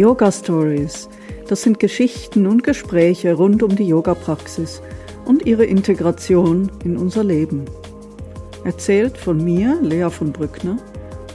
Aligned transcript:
Yoga 0.00 0.32
Stories. 0.32 1.10
Das 1.46 1.60
sind 1.60 1.78
Geschichten 1.78 2.46
und 2.46 2.64
Gespräche 2.64 3.34
rund 3.34 3.62
um 3.62 3.76
die 3.76 3.86
Yoga-Praxis 3.86 4.80
und 5.26 5.44
ihre 5.44 5.66
Integration 5.66 6.72
in 6.84 6.96
unser 6.96 7.22
Leben. 7.22 7.66
Erzählt 8.64 9.18
von 9.18 9.44
mir, 9.44 9.78
Lea 9.82 10.08
von 10.08 10.32
Brückner, 10.32 10.78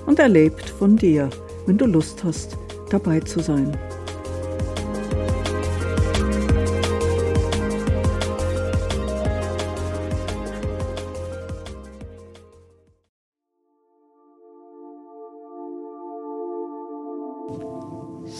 und 0.07 0.17
erlebt 0.17 0.67
von 0.67 0.97
dir, 0.97 1.29
wenn 1.67 1.77
du 1.77 1.85
Lust 1.85 2.23
hast, 2.23 2.57
dabei 2.89 3.19
zu 3.19 3.39
sein. 3.39 3.77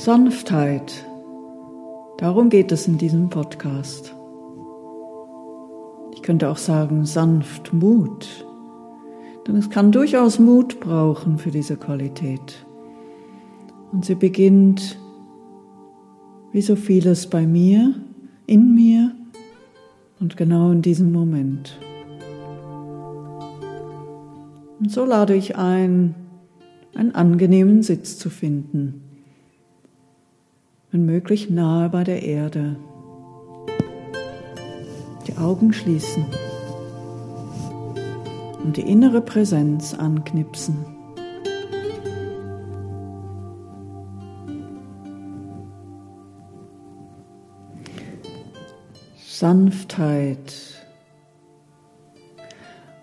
Sanftheit. 0.06 1.04
Darum 2.20 2.52
geht 2.52 2.72
es 2.72 2.88
in 2.88 3.00
diesem 3.00 3.30
Podcast. 3.30 4.14
Ich 6.14 6.22
könnte 6.22 6.48
auch 6.48 6.58
sagen 6.58 7.06
Sanftmut, 7.06 8.46
denn 9.48 9.56
es 9.56 9.72
kann 9.72 9.92
durchaus 9.92 10.38
Mut 10.38 10.80
brauchen 10.80 11.40
für 11.40 11.50
diese 11.50 11.76
Qualität. 11.76 12.68
Und 13.92 14.06
sie 14.06 14.14
beginnt, 14.14 15.00
wie 16.52 16.62
so 16.62 16.76
vieles 16.76 17.26
bei 17.26 17.48
mir, 17.48 17.96
in 18.46 18.76
mir 18.76 19.12
und 20.20 20.38
genau 20.38 20.70
in 20.70 20.84
diesem 20.84 21.12
Moment. 21.12 21.80
Und 24.80 24.92
so 24.92 25.04
lade 25.04 25.34
ich 25.34 25.56
ein, 25.56 26.14
einen 26.94 27.16
angenehmen 27.16 27.82
Sitz 27.82 28.20
zu 28.20 28.30
finden 28.30 29.02
wenn 30.96 31.06
möglich 31.06 31.50
nahe 31.50 31.90
bei 31.90 32.06
der 32.06 32.24
Erde. 32.24 32.78
Die 35.28 35.36
Augen 35.36 35.74
schließen 35.74 36.26
und 38.64 38.78
die 38.78 38.90
innere 38.90 39.20
Präsenz 39.20 39.94
anknipsen. 39.94 40.86
Sanftheit. 49.28 50.86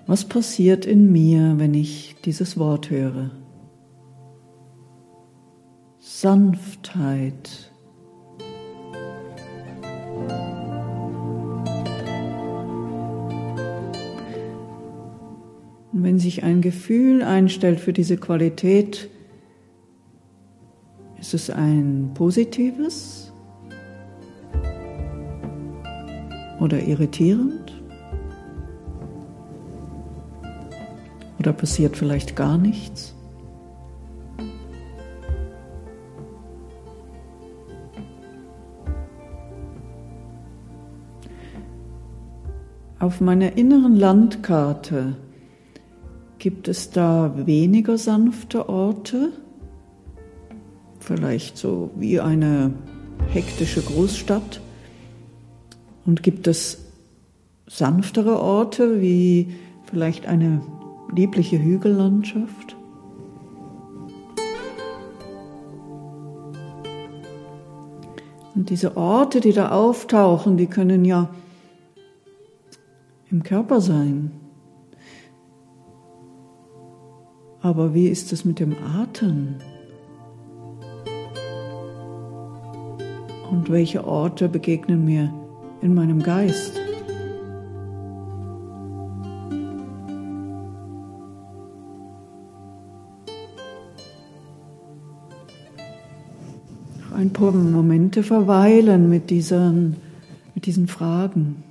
Was 0.06 0.24
passiert 0.24 0.86
in 0.86 1.12
mir, 1.12 1.58
wenn 1.58 1.74
ich 1.74 2.16
dieses 2.24 2.56
Wort 2.56 2.88
höre? 2.88 3.32
Sanftheit. 5.98 7.71
Und 16.02 16.08
wenn 16.08 16.18
sich 16.18 16.42
ein 16.42 16.62
Gefühl 16.62 17.22
einstellt 17.22 17.78
für 17.78 17.92
diese 17.92 18.16
Qualität, 18.16 19.08
ist 21.20 21.32
es 21.32 21.48
ein 21.48 22.10
positives 22.14 23.32
oder 26.58 26.82
irritierend? 26.82 27.80
Oder 31.38 31.52
passiert 31.52 31.96
vielleicht 31.96 32.34
gar 32.34 32.58
nichts? 32.58 33.14
Auf 42.98 43.20
meiner 43.20 43.56
inneren 43.56 43.94
Landkarte 43.94 45.14
Gibt 46.42 46.66
es 46.66 46.90
da 46.90 47.32
weniger 47.46 47.96
sanfte 47.96 48.68
Orte? 48.68 49.30
Vielleicht 50.98 51.56
so 51.56 51.92
wie 51.94 52.18
eine 52.18 52.72
hektische 53.28 53.80
Großstadt? 53.80 54.60
Und 56.04 56.24
gibt 56.24 56.48
es 56.48 56.78
sanftere 57.68 58.40
Orte 58.40 59.00
wie 59.00 59.54
vielleicht 59.84 60.26
eine 60.26 60.60
liebliche 61.14 61.62
Hügellandschaft? 61.62 62.74
Und 68.56 68.68
diese 68.68 68.96
Orte, 68.96 69.38
die 69.38 69.52
da 69.52 69.70
auftauchen, 69.70 70.56
die 70.56 70.66
können 70.66 71.04
ja 71.04 71.30
im 73.30 73.44
Körper 73.44 73.80
sein. 73.80 74.41
Aber 77.62 77.94
wie 77.94 78.08
ist 78.08 78.32
es 78.32 78.44
mit 78.44 78.58
dem 78.58 78.74
Atem? 78.84 79.54
Und 83.50 83.70
welche 83.70 84.04
Orte 84.04 84.48
begegnen 84.48 85.04
mir 85.04 85.32
in 85.80 85.94
meinem 85.94 86.22
Geist? 86.22 86.82
ein 97.22 97.32
paar 97.32 97.52
Momente 97.52 98.24
verweilen 98.24 99.08
mit 99.08 99.30
diesen, 99.30 99.96
mit 100.56 100.66
diesen 100.66 100.88
Fragen. 100.88 101.62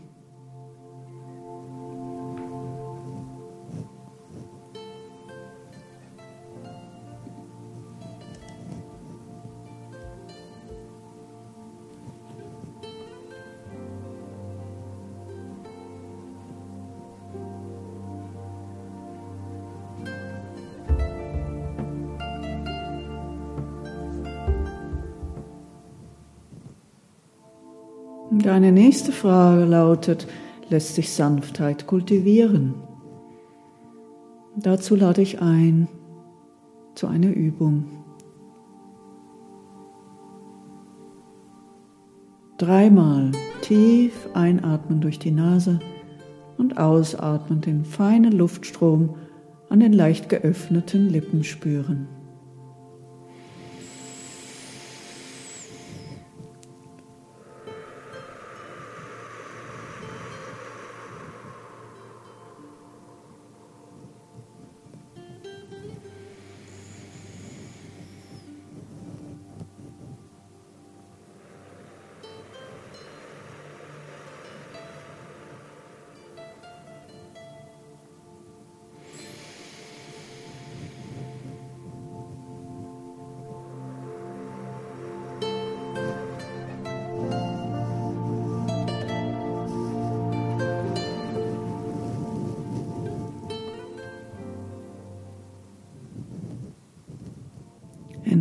Deine 28.34 28.72
nächste 28.72 29.12
Frage 29.12 29.66
lautet, 29.66 30.26
lässt 30.70 30.96
sich 30.96 31.12
Sanftheit 31.12 31.86
kultivieren? 31.86 32.76
Dazu 34.56 34.96
lade 34.96 35.22
ich 35.22 35.42
ein 35.42 35.90
zu 36.96 37.08
einer 37.08 37.34
Übung. 37.34 38.06
Dreimal 42.58 43.32
tief 43.64 44.30
einatmen 44.34 45.02
durch 45.02 45.20
die 45.20 45.32
Nase 45.32 45.82
und 46.58 46.78
ausatmen 46.78 47.60
den 47.60 47.84
feinen 47.84 48.32
Luftstrom 48.32 49.16
an 49.68 49.82
den 49.82 49.92
leicht 49.92 50.30
geöffneten 50.30 51.10
Lippen 51.10 51.44
spüren. 51.44 52.08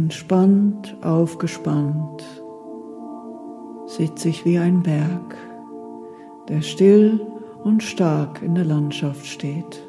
Entspannt, 0.00 0.96
aufgespannt, 1.02 2.24
sitze 3.86 4.30
ich 4.30 4.46
wie 4.46 4.58
ein 4.58 4.82
Berg, 4.82 5.36
der 6.48 6.62
still 6.62 7.20
und 7.64 7.82
stark 7.82 8.40
in 8.40 8.54
der 8.54 8.64
Landschaft 8.64 9.26
steht. 9.26 9.86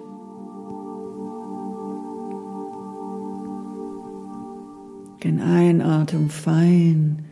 Gen 5.21 5.39
Einatmen 5.39 6.29
fein 6.29 7.23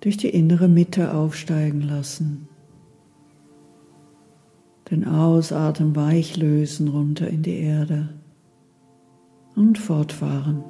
durch 0.00 0.16
die 0.16 0.30
innere 0.30 0.68
Mitte 0.68 1.12
aufsteigen 1.12 1.82
lassen. 1.82 2.48
Den 4.90 5.06
Ausatmen 5.06 5.94
weich 5.94 6.38
lösen 6.38 6.88
runter 6.88 7.28
in 7.28 7.42
die 7.42 7.58
Erde 7.58 8.08
und 9.54 9.76
fortfahren. 9.76 10.64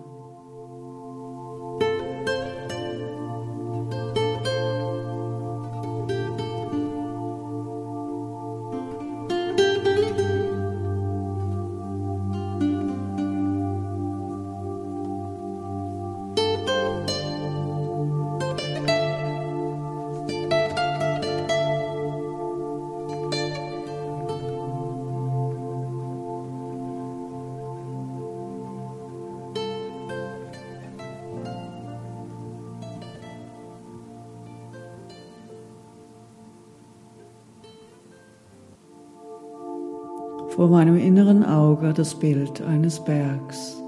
Vor 40.48 40.68
meinem 40.68 40.96
inneren 40.96 41.44
Auge 41.44 41.92
das 41.92 42.14
Bild 42.14 42.62
eines 42.62 43.04
Bergs. 43.04 43.82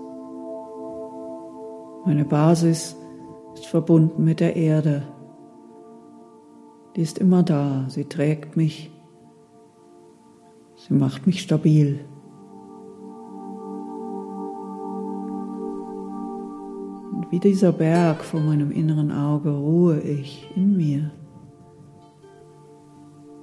Meine 2.04 2.24
Basis 2.24 2.96
ist 3.54 3.66
verbunden 3.66 4.24
mit 4.24 4.40
der 4.40 4.56
Erde. 4.56 5.02
Die 6.96 7.02
ist 7.02 7.18
immer 7.18 7.42
da, 7.42 7.86
sie 7.88 8.04
trägt 8.04 8.56
mich, 8.56 8.90
sie 10.76 10.94
macht 10.94 11.26
mich 11.26 11.42
stabil. 11.42 12.00
Und 17.12 17.30
wie 17.30 17.38
dieser 17.38 17.72
Berg 17.72 18.24
vor 18.24 18.40
meinem 18.40 18.70
inneren 18.70 19.12
Auge 19.12 19.50
ruhe 19.50 20.00
ich 20.00 20.50
in 20.56 20.76
mir, 20.76 21.10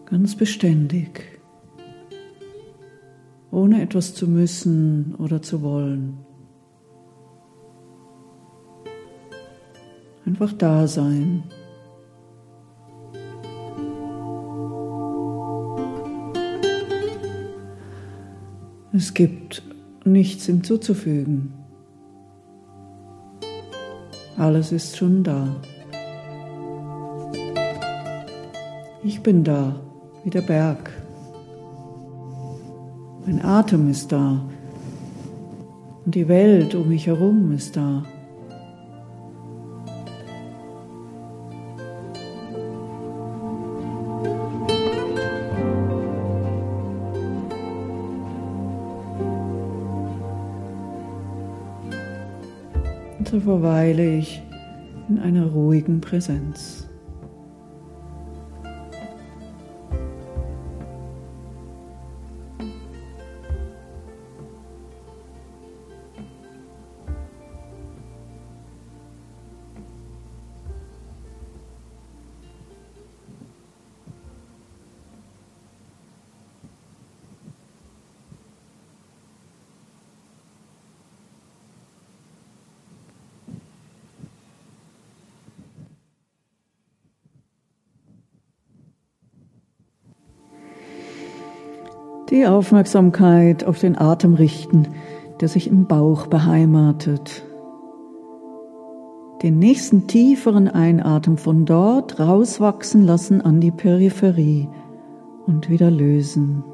ganz 0.06 0.36
beständig 0.36 1.35
ohne 3.52 3.82
etwas 3.82 4.14
zu 4.14 4.28
müssen 4.28 5.16
oder 5.16 5.42
zu 5.42 5.62
wollen. 5.62 6.18
Einfach 10.26 10.54
da 10.54 10.88
sein. 10.88 11.44
Es 18.92 19.14
gibt 19.14 19.62
nichts 20.06 20.46
hinzuzufügen. 20.46 21.54
Alles 24.38 24.72
ist 24.72 24.96
schon 24.96 25.24
da. 25.24 25.62
Ich 29.04 29.22
bin 29.22 29.44
da, 29.44 29.80
wie 30.24 30.30
der 30.30 30.42
Berg. 30.42 30.92
Mein 33.28 33.44
Atem 33.44 33.90
ist 33.90 34.12
da. 34.12 34.40
Und 36.06 36.14
die 36.14 36.28
Welt 36.28 36.76
um 36.76 36.90
mich 36.90 37.08
herum 37.08 37.52
ist 37.54 37.76
da. 37.76 38.04
Und 53.18 53.28
so 53.28 53.40
verweile 53.40 54.18
ich 54.18 54.44
in 55.10 55.18
einer 55.18 55.48
ruhigen 55.48 56.00
Präsenz. 56.00 56.85
Die 92.36 92.46
Aufmerksamkeit 92.46 93.64
auf 93.64 93.80
den 93.80 93.98
Atem 93.98 94.34
richten, 94.34 94.90
der 95.40 95.48
sich 95.48 95.70
im 95.70 95.86
Bauch 95.86 96.28
beheimatet. 96.28 97.46
Den 99.42 99.58
nächsten 99.58 100.08
tieferen 100.08 100.68
Einatmen 100.68 101.38
von 101.38 101.64
dort 101.64 102.20
rauswachsen 102.20 103.04
lassen 103.04 103.40
an 103.40 103.62
die 103.62 103.72
Peripherie 103.72 104.68
und 105.46 105.70
wieder 105.70 105.90
lösen. 105.90 106.66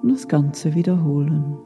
Und 0.00 0.12
das 0.12 0.28
Ganze 0.28 0.76
wiederholen. 0.76 1.56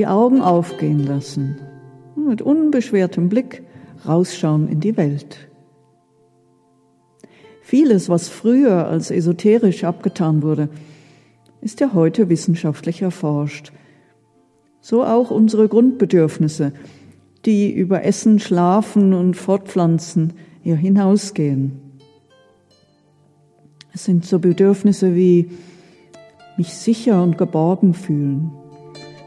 Die 0.00 0.06
Augen 0.06 0.40
aufgehen 0.40 1.04
lassen 1.04 1.58
und 2.16 2.26
mit 2.26 2.40
unbeschwertem 2.40 3.28
Blick 3.28 3.62
rausschauen 4.08 4.66
in 4.66 4.80
die 4.80 4.96
Welt. 4.96 5.50
Vieles, 7.60 8.08
was 8.08 8.30
früher 8.30 8.86
als 8.86 9.10
esoterisch 9.10 9.84
abgetan 9.84 10.42
wurde, 10.42 10.70
ist 11.60 11.80
ja 11.80 11.92
heute 11.92 12.30
wissenschaftlich 12.30 13.02
erforscht. 13.02 13.72
So 14.80 15.04
auch 15.04 15.30
unsere 15.30 15.68
Grundbedürfnisse, 15.68 16.72
die 17.44 17.70
über 17.70 18.02
Essen, 18.02 18.38
Schlafen 18.38 19.12
und 19.12 19.34
Fortpflanzen 19.36 20.32
ja 20.64 20.76
hinausgehen. 20.76 21.78
Es 23.92 24.06
sind 24.06 24.24
so 24.24 24.38
Bedürfnisse 24.38 25.14
wie 25.14 25.50
mich 26.56 26.72
sicher 26.72 27.22
und 27.22 27.36
geborgen 27.36 27.92
fühlen, 27.92 28.52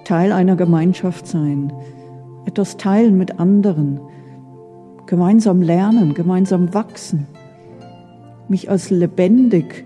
Teil 0.04 0.32
einer 0.32 0.56
Gemeinschaft 0.56 1.28
sein, 1.28 1.72
etwas 2.46 2.78
teilen 2.78 3.18
mit 3.18 3.40
anderen, 3.40 4.00
gemeinsam 5.06 5.62
lernen, 5.62 6.14
gemeinsam 6.14 6.74
wachsen, 6.74 7.28
mich 8.48 8.70
als 8.70 8.90
lebendig 8.90 9.86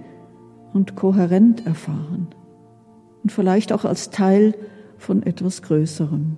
und 0.73 0.95
kohärent 0.95 1.65
erfahren 1.65 2.27
und 3.23 3.31
vielleicht 3.31 3.73
auch 3.73 3.85
als 3.85 4.09
Teil 4.09 4.55
von 4.97 5.23
etwas 5.23 5.61
Größerem. 5.61 6.37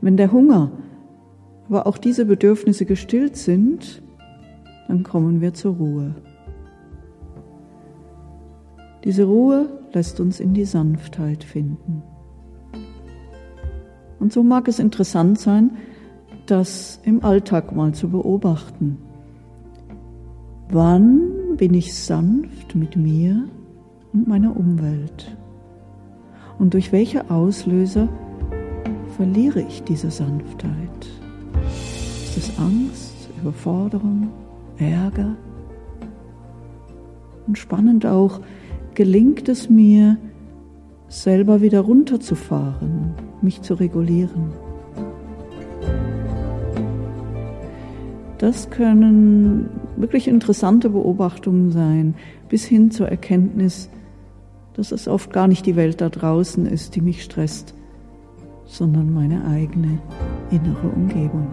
Wenn 0.00 0.16
der 0.16 0.32
Hunger, 0.32 0.70
aber 1.68 1.86
auch 1.86 1.98
diese 1.98 2.26
Bedürfnisse 2.26 2.86
gestillt 2.86 3.36
sind, 3.36 4.02
dann 4.88 5.02
kommen 5.02 5.40
wir 5.40 5.54
zur 5.54 5.74
Ruhe. 5.76 6.14
Diese 9.06 9.22
Ruhe 9.22 9.68
lässt 9.92 10.18
uns 10.18 10.40
in 10.40 10.52
die 10.52 10.64
Sanftheit 10.64 11.44
finden. 11.44 12.02
Und 14.18 14.32
so 14.32 14.42
mag 14.42 14.66
es 14.66 14.80
interessant 14.80 15.38
sein, 15.38 15.76
das 16.46 16.98
im 17.04 17.24
Alltag 17.24 17.70
mal 17.70 17.94
zu 17.94 18.08
beobachten. 18.08 18.98
Wann 20.70 21.56
bin 21.56 21.72
ich 21.72 21.94
sanft 21.94 22.74
mit 22.74 22.96
mir 22.96 23.44
und 24.12 24.26
meiner 24.26 24.56
Umwelt? 24.56 25.36
Und 26.58 26.74
durch 26.74 26.90
welche 26.90 27.30
Auslöser 27.30 28.08
verliere 29.16 29.60
ich 29.60 29.84
diese 29.84 30.10
Sanftheit? 30.10 31.06
Ist 32.24 32.36
es 32.36 32.58
Angst, 32.58 33.30
Überforderung, 33.40 34.32
Ärger? 34.78 35.36
Und 37.46 37.56
spannend 37.56 38.04
auch, 38.04 38.40
gelingt 38.96 39.48
es 39.48 39.70
mir, 39.70 40.16
selber 41.06 41.60
wieder 41.60 41.80
runterzufahren, 41.80 43.14
mich 43.42 43.62
zu 43.62 43.74
regulieren. 43.74 44.52
Das 48.38 48.70
können 48.70 49.68
wirklich 49.96 50.26
interessante 50.28 50.90
Beobachtungen 50.90 51.70
sein, 51.70 52.14
bis 52.48 52.64
hin 52.64 52.90
zur 52.90 53.08
Erkenntnis, 53.08 53.88
dass 54.74 54.92
es 54.92 55.08
oft 55.08 55.32
gar 55.32 55.46
nicht 55.46 55.64
die 55.66 55.76
Welt 55.76 56.00
da 56.00 56.08
draußen 56.08 56.66
ist, 56.66 56.96
die 56.96 57.00
mich 57.00 57.22
stresst, 57.22 57.74
sondern 58.64 59.12
meine 59.12 59.46
eigene 59.46 59.98
innere 60.50 60.88
Umgebung. 60.88 61.46